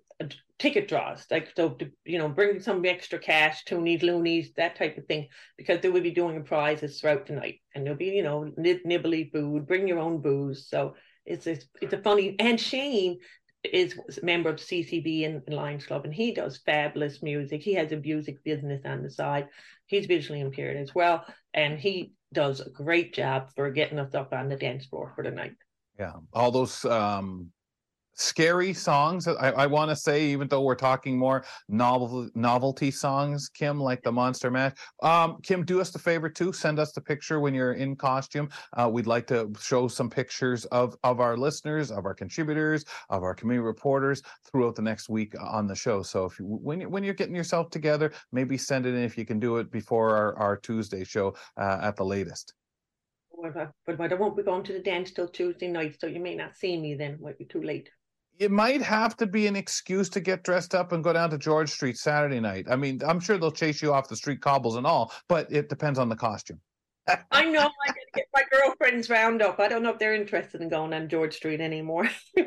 ticket 0.59 0.89
draws, 0.89 1.25
like 1.31 1.53
so 1.57 1.71
to, 1.71 1.91
you 2.05 2.19
know, 2.19 2.29
bring 2.29 2.61
some 2.61 2.85
extra 2.85 3.19
cash, 3.19 3.65
toonies, 3.65 4.03
loonies, 4.03 4.53
that 4.57 4.77
type 4.77 4.99
of 4.99 5.07
thing, 5.07 5.29
because 5.57 5.81
they 5.81 5.89
will 5.89 6.03
be 6.03 6.11
doing 6.11 6.43
prizes 6.45 7.01
throughout 7.01 7.27
the 7.27 7.35
night, 7.35 7.61
and 7.75 7.85
there'll 7.85 7.99
be 7.99 8.07
you 8.07 8.23
know 8.23 8.51
nibbly 8.59 9.31
food, 9.33 9.67
bring 9.67 9.87
your 9.87 9.99
own 9.99 10.21
booze. 10.21 10.69
So 10.69 10.95
it's 11.25 11.47
a, 11.47 11.59
it's 11.81 11.93
a 11.93 12.03
funny. 12.03 12.37
And 12.39 12.61
Shane 12.61 13.19
is 13.65 13.99
a 14.21 14.25
member 14.25 14.51
of 14.51 14.57
CCB 14.57 15.27
and, 15.27 15.43
Lions 15.55 15.87
Club, 15.87 16.05
and 16.05 16.15
he 16.15 16.33
does 16.33 16.61
fabulous 16.65 17.23
music. 17.23 17.63
He 17.63 17.75
has 17.75 17.93
a 17.93 17.97
music 17.97 18.43
business 18.45 18.83
on 18.85 19.03
the 19.03 19.11
side. 19.11 19.49
He's 19.87 20.07
visually 20.07 20.41
impaired 20.41 20.77
as 20.77 20.95
well, 20.95 21.25
and 21.55 21.79
he 21.79 22.13
does 22.33 22.61
a 22.61 22.71
great 22.71 23.15
job 23.15 23.51
for 23.55 23.71
getting 23.71 23.99
us 23.99 24.15
up 24.15 24.33
on 24.33 24.49
the 24.49 24.57
dance 24.57 24.87
floor 24.87 25.13
for 25.15 25.25
the 25.25 25.31
night. 25.31 25.55
Yeah, 25.99 26.13
all 26.33 26.51
those 26.51 26.85
um, 26.85 27.51
scary 28.19 28.75
songs. 28.75 29.27
I, 29.29 29.51
I 29.53 29.67
want 29.67 29.91
to 29.91 29.97
say, 29.97 30.27
even 30.27 30.49
though 30.49 30.63
we're 30.63 30.75
talking 30.75 31.17
more 31.17 31.45
novel 31.69 32.29
novelty 32.35 32.91
songs, 32.91 33.49
Kim, 33.49 33.81
like 33.81 34.03
the 34.03 34.13
Monster 34.13 34.51
Mash. 34.51 34.73
Um, 35.03 35.39
Kim, 35.43 35.65
do 35.65 35.81
us 35.81 35.91
the 35.91 35.99
favor 35.99 36.29
too. 36.29 36.53
Send 36.53 36.79
us 36.79 36.93
the 36.93 37.01
picture 37.01 37.41
when 37.41 37.55
you're 37.55 37.75
in 37.75 37.97
costume. 37.97 38.49
Uh, 38.77 38.91
we'd 38.93 39.07
like 39.07 39.27
to 39.29 39.51
show 39.61 39.89
some 39.89 40.11
pictures 40.11 40.65
of 40.67 40.97
of 41.05 41.21
our 41.21 41.37
listeners, 41.37 41.91
of 41.91 42.05
our 42.05 42.15
contributors, 42.15 42.85
of 43.09 43.23
our 43.23 43.35
community 43.35 43.65
reporters 43.65 44.23
throughout 44.45 44.75
the 44.75 44.83
next 44.83 45.09
week 45.09 45.35
on 45.41 45.67
the 45.67 45.77
show. 45.77 46.03
So 46.03 46.25
if 46.25 46.39
you 46.39 46.47
when 46.47 46.91
when 46.91 47.05
you're 47.05 47.15
getting 47.15 47.37
yourself 47.37 47.71
together, 47.71 48.13
maybe 48.33 48.59
send 48.59 48.85
it 48.87 48.95
in 48.95 49.03
if 49.03 49.17
you 49.17 49.25
can 49.25 49.39
do 49.39 49.57
it 49.59 49.71
before 49.71 50.17
our, 50.17 50.37
our 50.37 50.57
Tuesday 50.57 51.05
show 51.05 51.35
uh, 51.57 51.79
at 51.83 51.97
the 51.97 52.05
latest. 52.05 52.53
But 53.87 54.13
I 54.13 54.17
won't 54.17 54.37
be 54.37 54.43
going 54.43 54.65
to 54.65 54.73
the 54.73 54.81
dance 54.81 55.13
till 55.13 55.29
Tuesday 55.29 55.69
night, 55.69 55.97
so 56.01 56.09
you 56.09 56.19
may 56.19 56.35
not 56.35 56.57
see 56.57 56.77
me 56.77 56.95
then. 56.95 57.13
It 57.13 57.21
might 57.21 57.39
be 57.39 57.45
too 57.45 57.63
late 57.63 57.89
it 58.39 58.51
might 58.51 58.83
have 58.83 59.17
to 59.17 59.27
be 59.27 59.47
an 59.47 59.57
excuse 59.57 60.09
to 60.11 60.21
get 60.21 60.45
dressed 60.45 60.75
up 60.75 60.93
and 60.93 61.03
go 61.03 61.13
down 61.13 61.31
to 61.31 61.39
George 61.39 61.71
Street 61.71 61.99
Saturday 61.99 62.41
night. 62.41 62.67
I 62.71 62.77
mean, 62.77 63.01
I'm 63.07 63.21
sure 63.21 63.37
they'll 63.37 63.51
chase 63.51 63.83
you 63.83 63.93
off 63.93 64.09
the 64.09 64.17
street 64.17 64.41
cobbles 64.41 64.77
and 64.77 64.87
all, 64.87 65.13
but 65.29 65.51
it 65.53 65.69
depends 65.69 65.99
on 65.99 66.09
the 66.09 66.17
costume. 66.17 66.61
I 67.31 67.45
know 67.45 67.61
I 67.61 67.89
gotta 67.89 68.01
get 68.15 68.27
my 68.35 68.43
girlfriends 68.51 69.11
round 69.11 69.43
up. 69.43 69.59
I 69.59 69.69
don't 69.69 69.83
know 69.83 69.91
if 69.91 69.99
they're 69.99 70.15
interested 70.15 70.61
in 70.61 70.69
going 70.69 70.93
on 70.93 71.09
George 71.09 71.35
Street 71.35 71.61
anymore. 71.61 72.09
you 72.37 72.47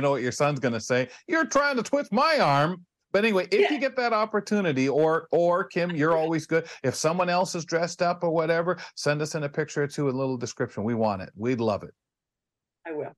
know 0.00 0.10
what 0.10 0.22
your 0.22 0.32
son's 0.32 0.60
gonna 0.60 0.80
say? 0.80 1.08
You're 1.26 1.46
trying 1.46 1.76
to 1.76 1.82
twist 1.82 2.12
my 2.12 2.38
arm. 2.38 2.84
But 3.10 3.26
anyway, 3.26 3.46
if 3.50 3.60
yeah. 3.60 3.72
you 3.72 3.78
get 3.78 3.94
that 3.96 4.14
opportunity, 4.14 4.88
or 4.88 5.28
or 5.32 5.64
Kim, 5.64 5.90
you're 5.90 6.16
always 6.16 6.46
good. 6.46 6.66
If 6.82 6.94
someone 6.94 7.28
else 7.28 7.54
is 7.54 7.66
dressed 7.66 8.00
up 8.00 8.22
or 8.22 8.30
whatever, 8.30 8.78
send 8.96 9.20
us 9.20 9.34
in 9.34 9.42
a 9.42 9.50
picture 9.50 9.82
or 9.82 9.86
two, 9.86 10.08
a 10.08 10.10
little 10.10 10.38
description. 10.38 10.84
We 10.84 10.94
want 10.94 11.20
it. 11.20 11.30
We'd 11.36 11.60
love 11.60 11.82
it. 11.82 11.92
I 12.86 12.92
will 12.92 13.14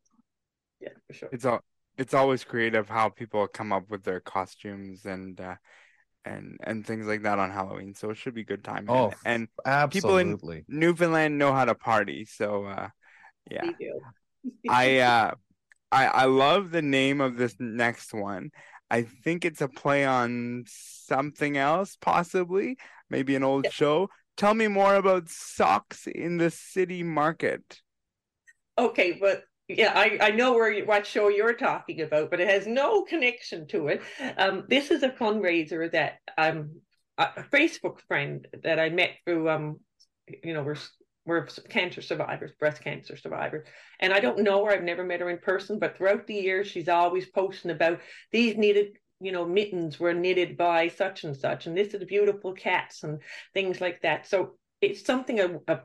yeah, 0.85 0.91
for 1.07 1.13
sure. 1.13 1.29
It's 1.33 1.45
all 1.45 1.61
it's 1.97 2.15
always 2.15 2.45
creative 2.45 2.89
how 2.89 3.09
people 3.09 3.47
come 3.47 3.73
up 3.73 3.91
with 3.91 4.05
their 4.05 4.21
costumes 4.21 5.05
and 5.05 5.41
uh, 5.41 5.57
and 6.25 6.59
and 6.63 6.87
things 6.87 7.07
like 7.07 7.23
that 7.23 7.39
on 7.39 7.51
Halloween. 7.51 7.95
So 7.95 8.11
it 8.11 8.17
should 8.17 8.35
be 8.35 8.43
a 8.43 8.45
good 8.45 8.65
time. 8.65 8.87
Oh, 8.89 9.13
and, 9.25 9.49
and 9.65 9.91
people 9.91 10.19
in 10.19 10.39
Newfoundland 10.69 11.39
know 11.39 11.53
how 11.53 11.65
to 11.65 11.75
party. 11.75 12.27
So 12.27 12.65
uh, 12.67 12.89
yeah, 13.51 13.71
I 14.69 14.99
uh, 14.99 15.35
I 15.91 16.07
I 16.07 16.25
love 16.25 16.71
the 16.71 16.83
name 16.83 17.21
of 17.21 17.37
this 17.37 17.57
next 17.59 18.13
one. 18.13 18.51
I 18.91 19.03
think 19.03 19.45
it's 19.45 19.61
a 19.63 19.69
play 19.69 20.05
on 20.05 20.65
something 20.67 21.57
else, 21.57 21.97
possibly 22.01 22.77
maybe 23.11 23.35
an 23.35 23.45
old 23.45 23.65
yeah. 23.65 23.71
show. 23.71 24.09
Tell 24.37 24.55
me 24.55 24.69
more 24.69 24.97
about 24.97 25.29
socks 25.29 26.07
in 26.07 26.39
the 26.39 26.51
city 26.51 27.03
market. 27.03 27.81
Okay, 28.77 29.13
but 29.21 29.45
yeah, 29.69 29.93
I, 29.95 30.19
I 30.21 30.31
know 30.31 30.53
where 30.53 30.85
what 30.85 31.07
show 31.07 31.29
you're 31.29 31.55
talking 31.55 32.01
about, 32.01 32.31
but 32.31 32.41
it 32.41 32.49
has 32.49 32.67
no 32.67 33.03
connection 33.03 33.67
to 33.69 33.89
it. 33.89 34.03
Um, 34.37 34.65
this 34.69 34.91
is 34.91 35.03
a 35.03 35.09
fundraiser 35.09 35.91
that 35.93 36.19
um, 36.37 36.81
a 37.17 37.45
Facebook 37.53 38.01
friend 38.09 38.47
that 38.63 38.79
I 38.79 38.91
met 38.91 39.13
through 39.25 39.49
um, 39.49 39.81
you 40.43 40.55
know, 40.55 40.63
we're 40.63 40.77
we're 41.27 41.47
cancer 41.47 42.03
survivors, 42.03 42.53
breast 42.59 42.83
cancer 42.83 43.17
survivors, 43.17 43.67
and 44.01 44.13
I 44.13 44.21
don't 44.21 44.43
know 44.43 44.65
her. 44.65 44.73
I've 44.73 44.83
never 44.83 45.05
met 45.05 45.21
her 45.21 45.31
in 45.31 45.39
person, 45.39 45.79
but 45.79 45.97
throughout 45.97 46.27
the 46.27 46.35
years, 46.35 46.67
she's 46.67 46.89
always 46.89 47.27
posting 47.27 47.71
about 47.71 48.01
these 48.31 48.57
needed 48.57 48.99
you 49.21 49.33
know 49.33 49.47
mittens 49.47 49.99
were 49.99 50.13
knitted 50.13 50.57
by 50.57 50.89
such 50.89 51.25
and 51.25 51.37
such 51.37 51.67
and 51.67 51.77
this 51.77 51.95
is 51.95 52.05
beautiful 52.05 52.53
cats 52.53 53.05
and 53.05 53.21
things 53.55 53.81
like 53.81 54.03
that 54.03 54.27
so 54.27 54.55
it's 54.81 55.05
something 55.05 55.39
a, 55.39 55.61
a, 55.69 55.81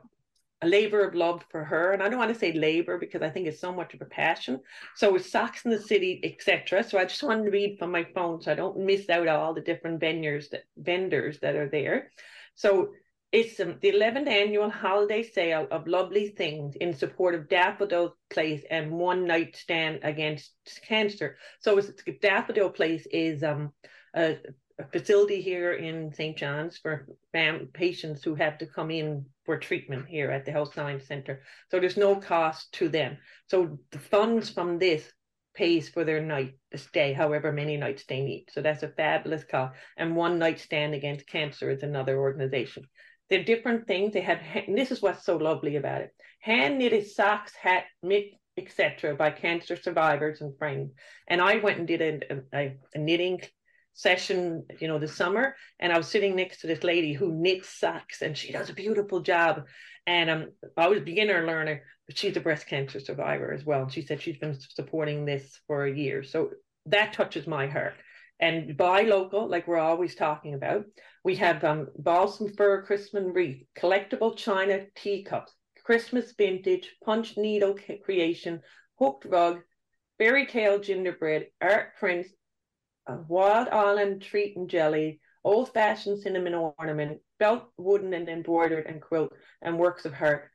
a 0.62 0.68
labor 0.68 1.06
of 1.06 1.14
love 1.14 1.44
for 1.50 1.64
her. 1.64 1.92
And 1.92 2.02
I 2.02 2.08
don't 2.08 2.18
want 2.18 2.32
to 2.32 2.38
say 2.38 2.52
labor 2.52 2.98
because 2.98 3.22
I 3.22 3.30
think 3.30 3.46
it's 3.46 3.60
so 3.60 3.72
much 3.72 3.94
of 3.94 4.02
a 4.02 4.06
passion. 4.06 4.60
So 4.94 5.14
it's 5.14 5.30
Socks 5.30 5.64
in 5.64 5.70
the 5.70 5.80
City, 5.80 6.20
etc. 6.22 6.84
So 6.84 6.98
I 6.98 7.04
just 7.04 7.22
wanted 7.22 7.44
to 7.44 7.50
read 7.50 7.78
from 7.78 7.90
my 7.90 8.06
phone 8.14 8.40
so 8.40 8.52
I 8.52 8.54
don't 8.54 8.78
miss 8.78 9.08
out 9.08 9.28
on 9.28 9.36
all 9.36 9.54
the 9.54 9.60
different 9.60 10.00
vendors 10.00 10.50
that 10.50 10.64
vendors 10.76 11.38
that 11.40 11.56
are 11.56 11.68
there. 11.68 12.10
So 12.54 12.90
it's 13.32 13.60
um, 13.60 13.76
the 13.80 13.92
11th 13.92 14.26
annual 14.26 14.70
holiday 14.70 15.22
sale 15.22 15.68
of 15.70 15.86
lovely 15.86 16.28
things 16.28 16.74
in 16.76 16.92
support 16.92 17.34
of 17.34 17.48
Daffodil 17.48 18.16
Place 18.28 18.62
and 18.70 18.90
One 18.90 19.24
Night 19.24 19.56
Stand 19.56 20.00
Against 20.02 20.52
Cancer. 20.86 21.36
So 21.60 21.78
it's, 21.78 21.90
Daffodil 22.20 22.70
Place 22.70 23.06
is 23.12 23.44
um, 23.44 23.72
a 24.14 24.36
a 24.80 24.98
facility 24.98 25.40
here 25.40 25.72
in 25.72 26.12
St. 26.12 26.36
John's 26.36 26.78
for 26.78 27.06
fam- 27.32 27.68
patients 27.72 28.24
who 28.24 28.34
have 28.34 28.58
to 28.58 28.66
come 28.66 28.90
in 28.90 29.26
for 29.44 29.58
treatment 29.58 30.06
here 30.08 30.30
at 30.30 30.44
the 30.44 30.52
Health 30.52 30.74
Science 30.74 31.06
Center. 31.06 31.42
So 31.70 31.80
there's 31.80 31.96
no 31.96 32.16
cost 32.16 32.72
to 32.74 32.88
them. 32.88 33.18
So 33.48 33.78
the 33.90 33.98
funds 33.98 34.50
from 34.50 34.78
this 34.78 35.10
pays 35.54 35.88
for 35.88 36.04
their 36.04 36.22
night 36.22 36.54
stay, 36.76 37.12
however 37.12 37.52
many 37.52 37.76
nights 37.76 38.04
they 38.06 38.22
need. 38.22 38.46
So 38.52 38.62
that's 38.62 38.82
a 38.82 38.88
fabulous 38.88 39.44
cause. 39.44 39.72
And 39.96 40.16
One 40.16 40.38
Night 40.38 40.60
Stand 40.60 40.94
Against 40.94 41.26
Cancer 41.26 41.70
is 41.70 41.82
another 41.82 42.18
organization. 42.18 42.84
They're 43.28 43.44
different 43.44 43.86
things. 43.86 44.12
They 44.12 44.22
have, 44.22 44.38
and 44.54 44.76
this 44.76 44.90
is 44.90 45.02
what's 45.02 45.24
so 45.24 45.36
lovely 45.36 45.76
about 45.76 46.02
it 46.02 46.12
hand 46.40 46.78
knitted 46.78 47.06
socks, 47.06 47.52
hat, 47.54 47.84
mitt, 48.02 48.32
etc., 48.56 49.14
by 49.14 49.30
cancer 49.30 49.76
survivors 49.76 50.40
and 50.40 50.56
friends. 50.58 50.92
And 51.28 51.40
I 51.40 51.56
went 51.56 51.78
and 51.78 51.86
did 51.86 52.00
a, 52.00 52.40
a, 52.52 52.76
a 52.94 52.98
knitting 52.98 53.42
session, 53.92 54.64
you 54.80 54.88
know, 54.88 54.98
this 54.98 55.16
summer, 55.16 55.54
and 55.78 55.92
I 55.92 55.98
was 55.98 56.08
sitting 56.08 56.36
next 56.36 56.60
to 56.60 56.66
this 56.66 56.84
lady 56.84 57.12
who 57.12 57.32
knits 57.32 57.68
socks, 57.68 58.22
and 58.22 58.36
she 58.36 58.52
does 58.52 58.70
a 58.70 58.74
beautiful 58.74 59.20
job. 59.20 59.64
And 60.06 60.30
um, 60.30 60.46
I 60.76 60.88
was 60.88 60.98
a 60.98 61.02
beginner 61.02 61.46
learner, 61.46 61.82
but 62.06 62.16
she's 62.16 62.36
a 62.36 62.40
breast 62.40 62.66
cancer 62.66 63.00
survivor 63.00 63.52
as 63.52 63.64
well. 63.64 63.82
And 63.82 63.92
She 63.92 64.02
said 64.02 64.20
she's 64.20 64.38
been 64.38 64.58
supporting 64.58 65.24
this 65.24 65.60
for 65.66 65.84
a 65.84 65.94
year, 65.94 66.22
so 66.22 66.50
that 66.86 67.12
touches 67.12 67.46
my 67.46 67.66
heart. 67.66 67.94
And 68.40 68.74
buy 68.74 69.02
local, 69.02 69.48
like 69.48 69.68
we're 69.68 69.76
always 69.78 70.14
talking 70.14 70.54
about. 70.54 70.86
We 71.24 71.36
have 71.36 71.62
um, 71.62 71.88
balsam 71.98 72.54
fir 72.54 72.82
Christmas 72.82 73.24
wreath, 73.26 73.62
collectible 73.78 74.34
china 74.34 74.86
teacups, 74.96 75.52
Christmas 75.84 76.32
vintage, 76.32 76.88
punch 77.04 77.36
needle 77.36 77.76
creation, 78.02 78.62
hooked 78.98 79.26
rug, 79.26 79.60
fairy 80.16 80.46
tale 80.46 80.78
gingerbread, 80.78 81.48
art 81.60 81.96
prints, 81.98 82.30
wild 83.28 83.68
island 83.68 84.22
treat 84.22 84.56
and 84.56 84.68
jelly, 84.68 85.20
old 85.44 85.72
fashioned 85.72 86.20
cinnamon 86.20 86.54
ornament, 86.54 87.20
felt 87.38 87.64
wooden 87.76 88.12
and 88.14 88.28
embroidered 88.28 88.86
and 88.86 89.00
quilt, 89.00 89.32
and 89.62 89.78
works 89.78 90.04
of 90.04 90.14
art, 90.20 90.50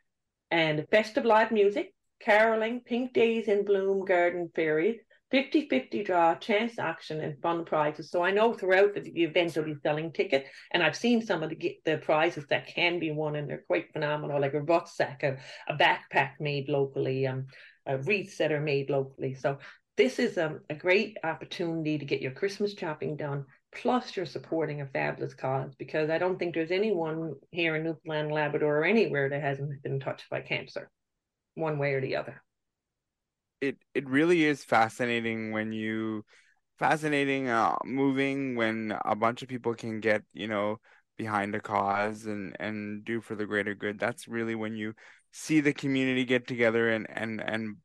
and 0.51 0.88
festive 0.91 1.25
live 1.25 1.51
music, 1.51 1.93
caroling, 2.19 2.81
pink 2.81 3.13
days 3.13 3.47
in 3.47 3.65
bloom, 3.65 4.05
garden 4.05 4.50
fairies, 4.55 5.00
50 5.31 5.67
50 5.67 6.03
draw, 6.03 6.35
chance 6.35 6.77
action, 6.77 7.19
and 7.19 7.41
fun 7.41 7.65
prizes. 7.65 8.12
So 8.12 8.24
I 8.24 8.31
know 8.31 8.53
throughout 8.53 8.93
the, 8.93 9.01
the 9.01 9.24
event 9.24 9.53
they'll 9.53 9.65
be 9.65 9.75
selling 9.81 10.12
tickets, 10.12 10.47
and 10.71 10.83
I've 10.83 10.95
seen 10.95 11.25
some 11.25 11.43
of 11.43 11.50
the, 11.50 11.77
the 11.83 11.97
prizes 11.97 12.45
that 12.50 12.67
can 12.67 13.00
be 13.00 13.12
won, 13.12 13.35
and 13.35 13.50
they're 13.50 13.63
quite 13.67 13.91
phenomenal, 13.91 14.39
like 14.39 14.53
a 14.53 14.62
rucksack, 14.62 15.24
a, 15.24 15.38
a 15.67 15.75
backpack 15.75 16.33
made 16.39 16.69
locally, 16.69 17.25
um, 17.27 17.47
uh, 17.89 17.97
wreaths 17.97 18.38
that 18.38 18.51
are 18.51 18.62
made 18.62 18.89
locally. 18.89 19.33
So 19.33 19.57
this 19.97 20.19
is 20.19 20.37
um, 20.37 20.61
a 20.69 20.75
great 20.75 21.17
opportunity 21.23 21.97
to 21.97 22.05
get 22.05 22.21
your 22.21 22.31
Christmas 22.31 22.73
shopping 22.73 23.15
done. 23.15 23.45
Plus, 23.73 24.15
you're 24.15 24.25
supporting 24.25 24.81
a 24.81 24.85
fabulous 24.87 25.33
cause 25.33 25.73
because 25.77 26.09
I 26.09 26.17
don't 26.17 26.37
think 26.37 26.53
there's 26.53 26.71
anyone 26.71 27.33
here 27.51 27.75
in 27.75 27.83
Newfoundland, 27.83 28.31
Labrador, 28.31 28.79
or 28.79 28.85
anywhere 28.85 29.29
that 29.29 29.41
hasn't 29.41 29.81
been 29.83 29.99
touched 29.99 30.29
by 30.29 30.41
cancer, 30.41 30.89
one 31.55 31.77
way 31.77 31.93
or 31.93 32.01
the 32.01 32.15
other. 32.15 32.41
It 33.61 33.77
it 33.93 34.07
really 34.07 34.43
is 34.45 34.63
fascinating 34.63 35.51
when 35.51 35.71
you 35.71 36.25
fascinating, 36.77 37.47
uh, 37.47 37.75
moving 37.85 38.55
when 38.55 38.97
a 39.05 39.15
bunch 39.15 39.41
of 39.41 39.49
people 39.49 39.73
can 39.73 39.99
get 39.99 40.23
you 40.33 40.47
know 40.47 40.79
behind 41.17 41.55
a 41.55 41.59
cause 41.61 42.25
and 42.25 42.55
and 42.59 43.03
do 43.05 43.21
for 43.21 43.35
the 43.35 43.45
greater 43.45 43.75
good. 43.75 43.99
That's 43.99 44.27
really 44.27 44.55
when 44.55 44.75
you 44.75 44.93
see 45.31 45.61
the 45.61 45.73
community 45.73 46.25
get 46.25 46.47
together 46.47 46.89
and 46.89 47.07
and 47.09 47.41
and 47.41 47.77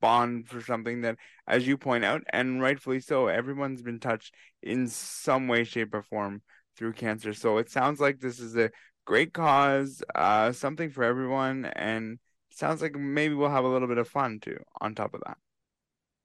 bond 0.00 0.48
for 0.48 0.60
something 0.60 1.02
that, 1.02 1.16
as 1.46 1.66
you 1.66 1.76
point 1.76 2.04
out, 2.04 2.22
and 2.32 2.60
rightfully 2.60 3.00
so, 3.00 3.28
everyone's 3.28 3.82
been 3.82 4.00
touched 4.00 4.34
in 4.62 4.88
some 4.88 5.48
way, 5.48 5.64
shape, 5.64 5.94
or 5.94 6.02
form 6.02 6.42
through 6.76 6.92
cancer. 6.92 7.32
So 7.32 7.58
it 7.58 7.70
sounds 7.70 8.00
like 8.00 8.20
this 8.20 8.38
is 8.38 8.56
a 8.56 8.70
great 9.04 9.32
cause, 9.32 10.02
uh, 10.14 10.52
something 10.52 10.90
for 10.90 11.04
everyone, 11.04 11.64
and 11.64 12.18
sounds 12.50 12.82
like 12.82 12.94
maybe 12.94 13.34
we'll 13.34 13.50
have 13.50 13.64
a 13.64 13.68
little 13.68 13.88
bit 13.88 13.98
of 13.98 14.08
fun 14.08 14.40
too 14.40 14.58
on 14.80 14.94
top 14.94 15.14
of 15.14 15.22
that. 15.26 15.36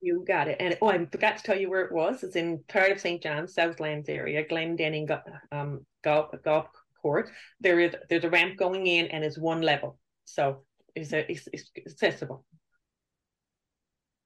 You 0.02 0.26
got 0.28 0.48
it. 0.48 0.58
And 0.60 0.78
oh, 0.82 0.88
I 0.88 1.06
forgot 1.06 1.38
to 1.38 1.44
tell 1.44 1.60
you 1.60 1.70
where 1.70 1.86
it 1.86 1.92
was. 1.92 2.24
It's 2.24 2.36
in 2.36 2.64
part 2.68 2.92
of 2.92 3.00
St. 3.00 3.22
John's, 3.22 3.54
Southlands 3.54 4.10
area, 4.10 4.44
Glendenning 4.44 5.08
um, 5.52 5.86
golf, 6.04 6.32
golf 6.44 6.66
court. 7.02 7.30
There 7.60 7.80
is 7.80 7.94
there's 8.10 8.24
a 8.24 8.30
ramp 8.30 8.58
going 8.58 8.88
in, 8.88 9.08
and 9.08 9.24
it's 9.24 9.38
one 9.38 9.62
level, 9.62 10.00
so 10.26 10.64
it's, 10.96 11.14
a, 11.14 11.32
it's, 11.32 11.48
it's 11.54 11.72
accessible. 11.86 12.44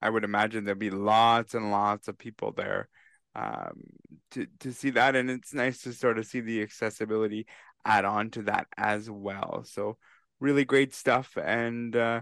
I 0.05 0.09
would 0.09 0.23
imagine 0.23 0.65
there'll 0.65 0.77
be 0.77 0.91
lots 0.91 1.55
and 1.55 1.71
lots 1.71 2.07
of 2.07 2.15
people 2.15 2.51
there 2.51 2.89
um, 3.35 3.81
to 4.31 4.45
to 4.59 4.71
see 4.71 4.91
that, 4.91 5.15
and 5.15 5.31
it's 5.31 5.51
nice 5.51 5.81
to 5.81 5.93
sort 5.93 6.19
of 6.19 6.27
see 6.27 6.41
the 6.41 6.61
accessibility 6.61 7.47
add 7.83 8.05
on 8.05 8.29
to 8.31 8.43
that 8.43 8.67
as 8.77 9.09
well. 9.09 9.63
So 9.65 9.97
really 10.39 10.63
great 10.63 10.93
stuff, 10.93 11.35
and 11.43 11.95
uh, 11.95 12.21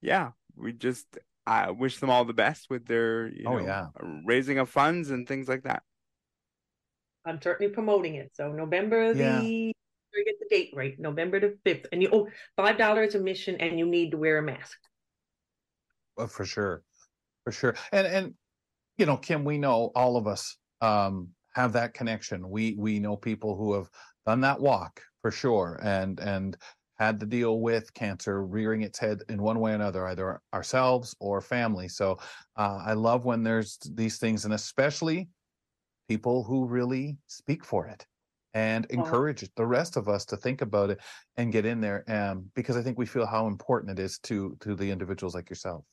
yeah, 0.00 0.30
we 0.56 0.72
just 0.72 1.18
uh, 1.46 1.74
wish 1.76 1.98
them 1.98 2.08
all 2.08 2.24
the 2.24 2.32
best 2.32 2.70
with 2.70 2.86
their 2.86 3.28
you 3.28 3.44
oh, 3.46 3.58
know 3.58 3.66
yeah. 3.66 3.86
raising 4.24 4.58
of 4.58 4.70
funds 4.70 5.10
and 5.10 5.28
things 5.28 5.48
like 5.48 5.64
that. 5.64 5.82
I'm 7.26 7.42
certainly 7.42 7.74
promoting 7.74 8.14
it. 8.14 8.30
So 8.32 8.52
November 8.52 9.12
yeah. 9.12 9.38
the 9.38 9.74
get 10.24 10.38
the 10.40 10.48
date 10.48 10.72
right, 10.74 10.98
November 10.98 11.40
the 11.40 11.58
fifth, 11.62 11.84
and 11.92 12.02
you 12.02 12.08
oh 12.10 12.28
five 12.56 12.78
dollars 12.78 13.14
admission, 13.14 13.56
and 13.60 13.78
you 13.78 13.84
need 13.84 14.12
to 14.12 14.16
wear 14.16 14.38
a 14.38 14.42
mask. 14.42 14.78
Well, 16.16 16.26
for 16.26 16.46
sure 16.46 16.82
for 17.48 17.52
sure. 17.52 17.74
And 17.92 18.06
and 18.06 18.34
you 18.98 19.06
know, 19.06 19.16
Kim, 19.16 19.42
we 19.44 19.56
know 19.56 19.90
all 19.94 20.16
of 20.18 20.26
us 20.26 20.56
um, 20.82 21.28
have 21.54 21.72
that 21.72 21.94
connection. 21.94 22.50
We 22.50 22.74
we 22.78 22.98
know 22.98 23.16
people 23.16 23.56
who 23.56 23.72
have 23.72 23.88
done 24.26 24.42
that 24.42 24.60
walk 24.60 25.00
for 25.22 25.30
sure, 25.30 25.80
and 25.82 26.20
and 26.20 26.56
had 26.98 27.18
to 27.20 27.26
deal 27.26 27.60
with 27.60 27.94
cancer 27.94 28.44
rearing 28.44 28.82
its 28.82 28.98
head 28.98 29.20
in 29.30 29.40
one 29.40 29.60
way 29.60 29.70
or 29.70 29.76
another, 29.76 30.06
either 30.08 30.40
ourselves 30.52 31.14
or 31.20 31.40
family. 31.40 31.88
So 31.88 32.18
uh, 32.56 32.82
I 32.84 32.92
love 32.92 33.24
when 33.24 33.42
there's 33.44 33.78
these 33.94 34.18
things, 34.18 34.44
and 34.44 34.52
especially 34.52 35.28
people 36.08 36.42
who 36.42 36.66
really 36.66 37.16
speak 37.28 37.64
for 37.64 37.86
it 37.86 38.04
and 38.52 38.84
encourage 38.86 39.48
the 39.56 39.66
rest 39.66 39.96
of 39.96 40.08
us 40.08 40.24
to 40.24 40.36
think 40.36 40.60
about 40.60 40.90
it 40.90 40.98
and 41.36 41.52
get 41.52 41.64
in 41.64 41.80
there 41.80 42.02
um, 42.08 42.50
because 42.54 42.78
i 42.78 42.82
think 42.82 42.96
we 42.96 43.04
feel 43.04 43.26
how 43.26 43.46
important 43.46 43.98
it 43.98 44.02
is 44.02 44.18
to 44.18 44.56
to 44.58 44.74
the 44.74 44.90
individuals 44.90 45.34
like 45.34 45.50
yourself 45.50 45.84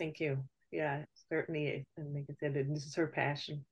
Thank 0.00 0.18
you. 0.18 0.38
Yeah, 0.72 1.02
certainly. 1.28 1.84
And 1.98 2.14
like 2.14 2.24
I 2.30 2.34
said, 2.40 2.54
this 2.54 2.86
is 2.86 2.94
her 2.94 3.06
passion. 3.06 3.64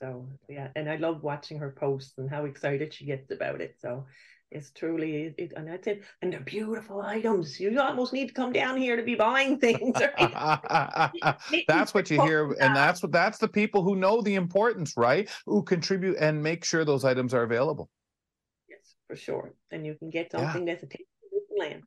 So 0.00 0.28
yeah, 0.48 0.68
and 0.74 0.90
I 0.90 0.96
love 0.96 1.22
watching 1.22 1.58
her 1.58 1.70
posts 1.70 2.14
and 2.18 2.28
how 2.28 2.46
excited 2.46 2.92
she 2.92 3.04
gets 3.04 3.30
about 3.30 3.60
it. 3.60 3.76
So 3.80 4.04
it's 4.50 4.72
truly 4.72 5.34
it, 5.38 5.52
and 5.56 5.68
that's 5.68 5.86
it. 5.86 6.02
And 6.20 6.32
they're 6.32 6.40
beautiful 6.40 7.00
items. 7.00 7.60
You 7.60 7.80
almost 7.80 8.12
need 8.12 8.26
to 8.28 8.34
come 8.34 8.52
down 8.52 8.76
here 8.76 8.96
to 8.96 9.04
be 9.04 9.14
buying 9.14 9.58
things. 9.58 9.96
Right? 10.18 11.36
that's 11.68 11.94
what 11.94 12.10
you 12.10 12.22
hear, 12.22 12.50
and 12.60 12.74
that's 12.74 13.00
what 13.00 13.12
that's 13.12 13.38
the 13.38 13.48
people 13.48 13.84
who 13.84 13.94
know 13.94 14.20
the 14.20 14.34
importance, 14.34 14.94
right? 14.96 15.30
Who 15.46 15.62
contribute 15.62 16.16
and 16.18 16.42
make 16.42 16.64
sure 16.64 16.84
those 16.84 17.04
items 17.04 17.34
are 17.34 17.44
available. 17.44 17.88
Yes, 18.68 18.96
for 19.06 19.14
sure. 19.14 19.54
And 19.70 19.86
you 19.86 19.94
can 19.94 20.10
get 20.10 20.32
something 20.32 20.66
yeah. 20.66 20.74
that's 20.74 20.92
a 20.92 21.58
land. 21.58 21.82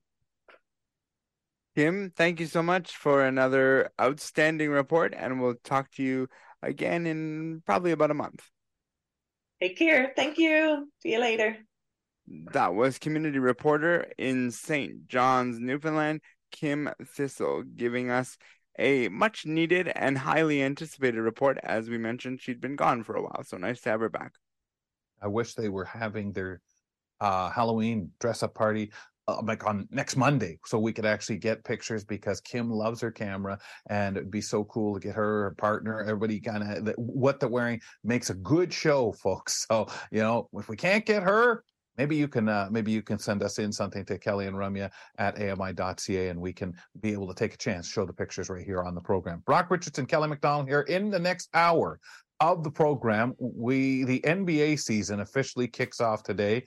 Kim, 1.76 2.12
thank 2.16 2.42
you 2.42 2.48
so 2.48 2.62
much 2.62 2.98
for 2.98 3.24
another 3.24 3.92
outstanding 4.00 4.70
report, 4.70 5.14
and 5.16 5.42
we'll 5.42 5.56
talk 5.64 5.90
to 5.92 6.04
you 6.04 6.28
again 6.62 7.06
in 7.06 7.64
probably 7.66 7.92
about 7.92 8.12
a 8.12 8.16
month. 8.16 8.42
Take 9.62 9.78
care. 9.78 10.12
Thank 10.16 10.38
you. 10.38 10.90
See 11.00 11.14
you 11.14 11.20
later. 11.20 11.58
That 12.52 12.74
was 12.74 12.98
community 12.98 13.40
reporter 13.40 14.12
in 14.18 14.52
St. 14.52 15.08
John's, 15.08 15.60
Newfoundland, 15.60 16.22
Kim 16.52 16.90
Thistle, 17.06 17.64
giving 17.64 18.10
us 18.10 18.38
a 18.78 19.08
much 19.10 19.46
needed 19.46 19.88
and 19.88 20.18
highly 20.18 20.62
anticipated 20.62 21.22
report. 21.22 21.58
As 21.64 21.90
we 21.90 21.98
mentioned, 21.98 22.42
she'd 22.42 22.60
been 22.60 22.76
gone 22.76 23.04
for 23.04 23.16
a 23.16 23.22
while, 23.22 23.44
so 23.46 23.58
nice 23.58 23.80
to 23.82 23.92
have 23.92 24.02
her 24.02 24.10
back. 24.10 24.34
I 25.22 25.28
wish 25.28 25.54
they 25.54 25.70
were 25.70 25.86
having 25.86 26.34
their 26.34 26.62
uh, 27.22 27.50
Halloween 27.50 28.12
dress 28.20 28.44
up 28.44 28.56
party 28.56 28.92
uh, 29.32 29.42
like 29.44 29.66
on 29.66 29.88
next 29.92 30.16
Monday, 30.16 30.60
so 30.66 30.80
we 30.80 30.94
could 30.94 31.06
actually 31.06 31.38
get 31.38 31.64
pictures 31.64 32.04
because 32.04 32.42
Kim 32.42 32.70
loves 32.70 33.02
her 33.02 33.12
camera, 33.12 33.58
and 33.90 34.18
it'd 34.18 34.32
be 34.32 34.42
so 34.42 34.64
cool 34.66 34.94
to 34.94 35.00
get 35.00 35.16
her, 35.16 35.44
her 35.44 35.56
partner, 35.58 36.02
everybody 36.02 36.40
kind 36.40 36.64
of 36.64 36.94
what 36.98 37.40
they're 37.40 37.50
wearing 37.50 37.82
makes 38.04 38.30
a 38.30 38.36
good 38.36 38.74
show, 38.74 39.12
folks. 39.24 39.66
So 39.68 39.88
you 40.12 40.20
know, 40.20 40.50
if 40.54 40.70
we 40.70 40.76
can't 40.76 41.06
get 41.06 41.24
her, 41.24 41.64
maybe 41.98 42.16
you 42.16 42.28
can 42.28 42.50
uh, 42.50 42.68
maybe 42.72 42.92
you 42.92 43.02
can 43.02 43.20
send 43.20 43.44
us 43.44 43.60
in 43.60 43.72
something 43.72 44.06
to 44.06 44.18
Kelly 44.18 44.48
and 44.48 44.56
Ramya 44.56 44.90
at 45.18 45.42
ami.ca, 45.42 46.30
and 46.30 46.40
we 46.40 46.54
can 46.54 46.74
be 47.02 47.14
able 47.14 47.28
to 47.28 47.34
take 47.34 47.54
a 47.54 47.58
chance, 47.58 47.88
show 47.88 48.06
the 48.06 48.14
pictures 48.14 48.50
right 48.50 48.66
here 48.66 48.84
on 48.84 48.96
the 48.96 49.02
program. 49.02 49.44
Brock 49.46 49.70
Richardson, 49.72 50.06
Kelly 50.06 50.28
McDonald 50.28 50.68
here 50.68 50.82
in 50.82 51.10
the 51.10 51.20
next 51.20 51.50
hour 51.54 52.00
of 52.40 52.64
the 52.64 52.72
program. 52.72 53.36
We 53.40 54.04
the 54.04 54.20
NBA 54.22 54.80
season 54.80 55.20
officially 55.22 55.68
kicks 55.68 56.02
off 56.02 56.24
today. 56.24 56.66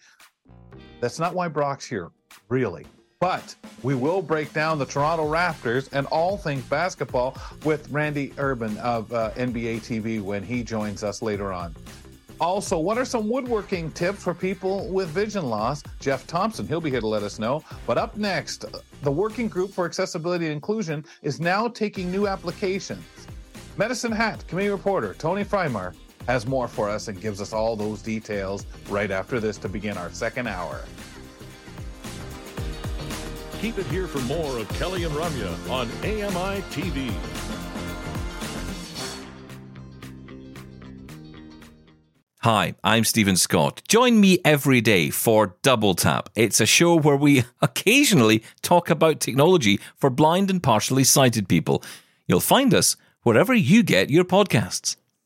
That's 1.01 1.19
not 1.19 1.35
why 1.35 1.49
Brock's 1.49 1.87
here 1.87 2.11
really. 2.49 2.87
But 3.21 3.55
we 3.83 3.95
will 3.95 4.21
break 4.21 4.53
down 4.53 4.79
the 4.79 4.85
Toronto 4.85 5.31
Raptors 5.31 5.89
and 5.93 6.07
all 6.09 6.37
things 6.37 6.63
basketball 6.65 7.39
with 7.65 7.89
Randy 7.91 8.33
Urban 8.39 8.77
of 8.79 9.13
uh, 9.13 9.31
NBA 9.33 9.81
TV 9.81 10.21
when 10.21 10.43
he 10.43 10.63
joins 10.63 11.03
us 11.03 11.23
later 11.23 11.53
on. 11.53 11.75
Also, 12.41 12.79
what 12.79 12.99
are 12.99 13.05
some 13.05 13.29
woodworking 13.29 13.93
tips 13.93 14.23
for 14.23 14.35
people 14.35 14.89
with 14.89 15.09
vision 15.09 15.47
loss? 15.47 15.83
Jeff 16.01 16.27
Thompson, 16.27 16.67
he'll 16.67 16.81
be 16.81 16.91
here 16.91 17.01
to 17.01 17.07
let 17.07 17.23
us 17.23 17.39
know. 17.39 17.63
But 17.87 17.97
up 17.97 18.17
next, 18.17 18.65
the 19.03 19.13
Working 19.13 19.49
Group 19.49 19.73
for 19.73 19.87
Accessibility 19.87 20.47
and 20.47 20.55
Inclusion 20.55 21.05
is 21.23 21.41
now 21.41 21.69
taking 21.69 22.11
new 22.11 22.27
applications. 22.27 23.05
Medicine 23.77 24.13
Hat 24.13 24.47
community 24.49 24.73
reporter 24.73 25.15
Tony 25.15 25.45
Freimar 25.45 25.95
has 26.26 26.47
more 26.47 26.69
for 26.69 26.88
us 26.88 27.09
and 27.09 27.21
gives 27.21 27.40
us 27.40 27.52
all 27.52 27.76
those 27.76 28.02
details 28.02 28.66
right 28.88 29.11
after 29.11 29.40
this 29.40 29.59
to 29.59 29.69
begin 29.69 29.97
our 29.97 30.11
second 30.11 30.47
hour. 30.47 30.81
Keep 33.61 33.78
it 33.78 33.87
here 33.87 34.07
for 34.07 34.21
more 34.21 34.59
of 34.59 34.69
Kelly 34.71 35.04
and 35.04 35.14
Ramya 35.14 35.71
on 35.71 35.88
AMI 36.02 36.61
TV. 36.71 37.14
Hi, 42.45 42.75
I'm 42.85 43.04
Stephen 43.04 43.37
Scott. 43.37 43.81
Join 43.88 44.21
me 44.21 44.38
every 44.45 44.83
day 44.83 45.09
for 45.09 45.57
Double 45.62 45.95
Tap. 45.95 46.28
It's 46.35 46.61
a 46.61 46.66
show 46.66 46.95
where 46.95 47.16
we 47.16 47.45
occasionally 47.62 48.43
talk 48.61 48.90
about 48.90 49.21
technology 49.21 49.81
for 49.97 50.11
blind 50.11 50.50
and 50.50 50.62
partially 50.62 51.04
sighted 51.04 51.49
people. 51.49 51.83
You'll 52.26 52.40
find 52.40 52.75
us 52.75 52.97
wherever 53.23 53.54
you 53.54 53.83
get 53.83 54.11
your 54.11 54.25
podcasts. 54.25 54.97